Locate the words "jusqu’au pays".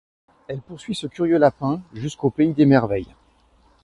1.93-2.53